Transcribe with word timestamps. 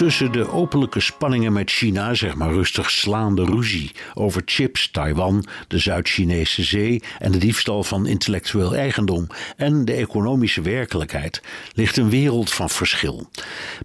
Tussen 0.00 0.32
de 0.32 0.50
openlijke 0.50 1.00
spanningen 1.00 1.52
met 1.52 1.70
China, 1.70 2.14
zeg 2.14 2.34
maar 2.34 2.52
rustig 2.52 2.90
slaande 2.90 3.44
ruzie 3.44 3.90
over 4.14 4.42
chips, 4.44 4.90
Taiwan, 4.90 5.44
de 5.68 5.78
Zuid-Chinese 5.78 6.62
zee 6.62 7.02
en 7.18 7.32
de 7.32 7.38
diefstal 7.38 7.82
van 7.82 8.06
intellectueel 8.06 8.74
eigendom 8.74 9.26
en 9.56 9.84
de 9.84 9.92
economische 9.92 10.60
werkelijkheid, 10.60 11.42
ligt 11.74 11.96
een 11.96 12.10
wereld 12.10 12.50
van 12.52 12.70
verschil. 12.70 13.28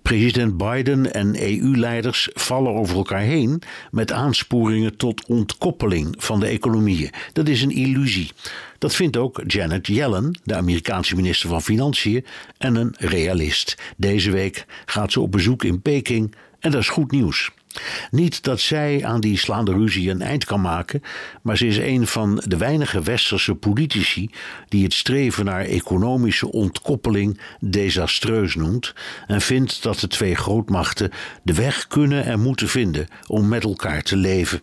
President 0.01 0.57
Biden 0.57 1.13
en 1.13 1.41
EU-leiders 1.41 2.29
vallen 2.33 2.73
over 2.73 2.95
elkaar 2.95 3.19
heen 3.19 3.61
met 3.91 4.11
aansporingen 4.11 4.97
tot 4.97 5.25
ontkoppeling 5.25 6.15
van 6.17 6.39
de 6.39 6.47
economieën. 6.47 7.11
Dat 7.33 7.47
is 7.47 7.61
een 7.61 7.75
illusie. 7.75 8.31
Dat 8.85 8.95
vindt 8.95 9.17
ook 9.17 9.41
Janet 9.47 9.87
Yellen, 9.87 10.39
de 10.43 10.55
Amerikaanse 10.55 11.15
minister 11.15 11.49
van 11.49 11.61
Financiën, 11.61 12.25
en 12.57 12.75
een 12.75 12.95
realist. 12.97 13.75
Deze 13.97 14.31
week 14.31 14.65
gaat 14.85 15.11
ze 15.11 15.19
op 15.19 15.31
bezoek 15.31 15.63
in 15.63 15.81
Peking 15.81 16.35
en 16.59 16.71
dat 16.71 16.81
is 16.81 16.89
goed 16.89 17.11
nieuws. 17.11 17.51
Niet 18.11 18.43
dat 18.43 18.59
zij 18.59 19.05
aan 19.05 19.19
die 19.19 19.37
slaande 19.37 19.71
ruzie 19.71 20.09
een 20.09 20.21
eind 20.21 20.45
kan 20.45 20.61
maken, 20.61 21.01
maar 21.41 21.57
ze 21.57 21.67
is 21.67 21.77
een 21.77 22.07
van 22.07 22.43
de 22.45 22.57
weinige 22.57 23.01
westerse 23.01 23.55
politici 23.55 24.29
die 24.67 24.83
het 24.83 24.93
streven 24.93 25.45
naar 25.45 25.65
economische 25.65 26.51
ontkoppeling 26.51 27.39
desastreus 27.59 28.55
noemt 28.55 28.93
en 29.27 29.41
vindt 29.41 29.83
dat 29.83 29.99
de 29.99 30.07
twee 30.07 30.35
grootmachten 30.35 31.11
de 31.43 31.53
weg 31.53 31.87
kunnen 31.87 32.23
en 32.23 32.39
moeten 32.39 32.67
vinden 32.67 33.07
om 33.27 33.47
met 33.47 33.63
elkaar 33.63 34.01
te 34.01 34.15
leven. 34.15 34.61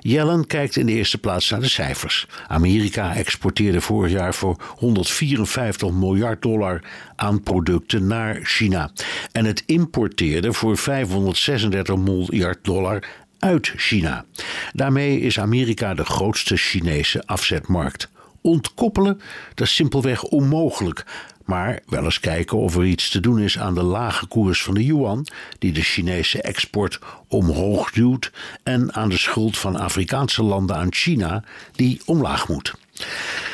Yellen 0.00 0.46
kijkt 0.46 0.76
in 0.76 0.86
de 0.86 0.92
eerste 0.92 1.18
plaats 1.18 1.50
naar 1.50 1.60
de 1.60 1.68
cijfers. 1.68 2.26
Amerika 2.48 3.14
exporteerde 3.14 3.80
vorig 3.80 4.12
jaar 4.12 4.34
voor 4.34 4.56
154 4.76 5.90
miljard 5.90 6.42
dollar 6.42 6.82
aan 7.16 7.42
producten 7.42 8.06
naar 8.06 8.40
China. 8.42 8.90
En 9.32 9.44
het 9.44 9.62
importeerde 9.66 10.52
voor 10.52 10.76
536 10.76 11.96
miljard 11.96 12.58
dollar 12.62 13.08
uit 13.38 13.72
China. 13.76 14.24
Daarmee 14.72 15.20
is 15.20 15.38
Amerika 15.38 15.94
de 15.94 16.04
grootste 16.04 16.56
Chinese 16.56 17.22
afzetmarkt. 17.26 18.08
Ontkoppelen, 18.40 19.20
dat 19.54 19.66
is 19.66 19.74
simpelweg 19.74 20.22
onmogelijk. 20.22 21.04
Maar 21.50 21.80
wel 21.86 22.04
eens 22.04 22.20
kijken 22.20 22.58
of 22.58 22.76
er 22.76 22.84
iets 22.84 23.10
te 23.10 23.20
doen 23.20 23.40
is 23.40 23.58
aan 23.58 23.74
de 23.74 23.82
lage 23.82 24.26
koers 24.26 24.62
van 24.62 24.74
de 24.74 24.84
yuan, 24.84 25.26
die 25.58 25.72
de 25.72 25.82
Chinese 25.82 26.42
export 26.42 26.98
omhoog 27.28 27.90
duwt, 27.90 28.30
en 28.62 28.94
aan 28.94 29.08
de 29.08 29.18
schuld 29.18 29.58
van 29.58 29.76
Afrikaanse 29.76 30.42
landen 30.42 30.76
aan 30.76 30.92
China, 30.92 31.44
die 31.72 32.00
omlaag 32.04 32.48
moet. 32.48 32.74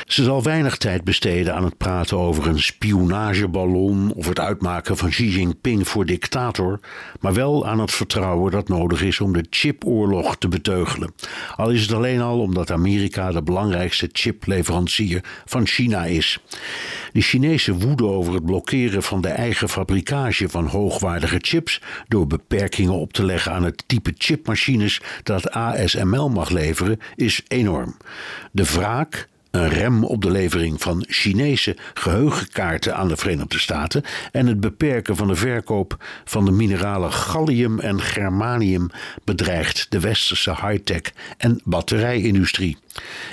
Ze 0.07 0.25
zal 0.25 0.43
weinig 0.43 0.77
tijd 0.77 1.05
besteden 1.05 1.55
aan 1.55 1.65
het 1.65 1.77
praten 1.77 2.19
over 2.19 2.47
een 2.47 2.63
spionageballon 2.63 4.13
of 4.13 4.29
het 4.29 4.41
uitmaken 4.41 4.97
van 4.97 5.09
Xi 5.09 5.29
Jinping 5.29 5.89
voor 5.89 6.07
dictator, 6.07 6.81
maar 7.21 7.35
wel 7.35 7.67
aan 7.67 7.81
het 7.81 7.91
vertrouwen 7.91 8.53
dat 8.53 8.69
nodig 8.69 9.03
is 9.03 9.21
om 9.21 9.33
de 9.33 9.47
chipoorlog 9.51 10.37
te 10.37 10.49
beteugelen. 10.49 11.15
Al 11.57 11.71
is 11.71 11.83
het 11.83 11.93
alleen 11.93 12.21
al 12.21 12.41
omdat 12.41 12.71
Amerika 12.71 13.31
de 13.31 13.43
belangrijkste 13.43 14.09
chipleverancier 14.13 15.25
van 15.45 15.67
China 15.67 16.05
is. 16.05 16.39
De 17.13 17.21
Chinese 17.21 17.75
woede 17.75 18.05
over 18.05 18.35
het 18.35 18.45
blokkeren 18.45 19.03
van 19.03 19.21
de 19.21 19.29
eigen 19.29 19.69
fabrikage 19.69 20.49
van 20.49 20.67
hoogwaardige 20.67 21.39
chips 21.41 21.83
door 22.09 22.27
beperkingen 22.27 22.95
op 22.95 23.13
te 23.13 23.25
leggen 23.25 23.53
aan 23.53 23.65
het 23.65 23.85
type 23.87 24.13
chipmachines 24.19 25.01
dat 25.23 25.51
ASML 25.51 26.29
mag 26.29 26.51
leveren 26.51 26.99
is 27.15 27.43
enorm. 27.49 27.97
De 28.53 28.65
wraak 28.65 29.29
een 29.57 29.69
rem 29.69 30.05
op 30.05 30.23
de 30.23 30.31
levering 30.31 30.83
van 30.83 31.05
Chinese 31.09 31.77
geheugenkaarten 31.95 32.97
aan 32.97 33.09
de 33.09 33.17
Verenigde 33.17 33.59
Staten 33.59 34.03
en 34.33 34.47
het 34.47 34.61
beperken 34.61 35.17
van 35.17 35.27
de 35.27 35.35
verkoop 35.35 36.05
van 36.25 36.45
de 36.45 36.51
mineralen 36.51 37.13
gallium 37.13 37.81
en 37.81 38.01
germanium 38.01 38.91
bedreigt 39.25 39.87
de 39.89 40.01
westerse 40.01 40.51
high-tech 40.51 41.13
en 41.39 41.61
batterijindustrie. 41.65 42.77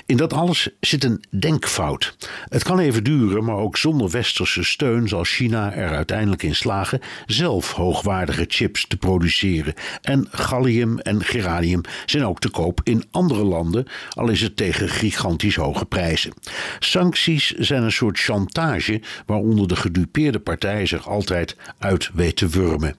In 0.06 0.18
dat 0.18 0.34
alles 0.34 0.70
zit 0.80 1.04
een 1.04 1.24
denkfout. 1.30 2.16
Het 2.50 2.64
kan 2.64 2.80
even 2.80 3.04
duren, 3.04 3.44
maar 3.44 3.56
ook 3.56 3.78
zonder 3.78 4.10
westerse 4.10 4.64
steun 4.64 5.08
zal 5.08 5.24
China 5.24 5.74
er 5.74 5.90
uiteindelijk 5.90 6.44
in 6.44 6.56
slagen 6.56 7.00
zelf 7.26 7.72
hoogwaardige 7.72 8.46
chips 8.48 8.88
te 8.88 8.98
produceren. 8.98 9.74
En 10.02 10.28
gallium 10.32 11.00
en 11.00 11.24
geranium 11.24 11.82
zijn 12.06 12.26
ook 12.26 12.40
te 12.40 12.50
koop 12.50 12.82
in 12.84 13.04
andere 13.12 13.44
landen, 13.44 13.88
al 14.10 14.30
is 14.30 14.42
het 14.42 14.56
tegen 14.56 14.90
gigantisch 14.90 15.56
hoge 15.56 15.86
prijzen. 15.86 16.13
Sancties 16.80 17.52
zijn 17.52 17.84
een 17.84 17.92
soort 17.92 18.20
chantage 18.20 19.02
waaronder 19.26 19.68
de 19.68 19.76
gedupeerde 19.76 20.40
partij 20.40 20.86
zich 20.86 21.08
altijd 21.08 21.56
uit 21.80 22.10
weet 22.14 22.36
te 22.36 22.48
wurmen. 22.48 22.96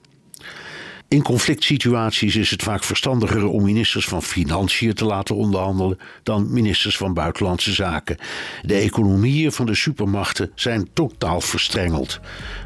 In 1.07 1.21
conflict 1.21 1.63
situaties 1.63 2.35
is 2.35 2.51
het 2.51 2.63
vaak 2.63 2.83
verstandiger 2.83 3.47
om 3.47 3.63
ministers 3.63 4.07
van 4.07 4.23
Financiën 4.23 4.93
te 4.93 5.05
laten 5.05 5.35
onderhandelen 5.35 5.99
dan 6.23 6.53
ministers 6.53 6.97
van 6.97 7.13
Buitenlandse 7.13 7.73
Zaken. 7.73 8.17
De 8.61 8.73
economieën 8.73 9.51
van 9.51 9.65
de 9.65 9.75
supermachten 9.75 10.51
zijn 10.55 10.89
totaal 10.93 11.41
verstrengeld. 11.41 12.19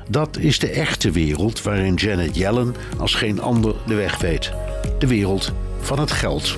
Dat 0.09 0.38
is 0.38 0.59
de 0.59 0.69
echte 0.69 1.11
wereld 1.11 1.61
waarin 1.61 1.93
Janet 1.93 2.35
Yellen 2.35 2.75
als 2.97 3.13
geen 3.13 3.41
ander 3.41 3.75
de 3.88 3.95
weg 3.95 4.17
weet. 4.17 4.51
De 4.99 5.07
wereld 5.07 5.53
van 5.79 5.99
het 5.99 6.11
geld. 6.11 6.57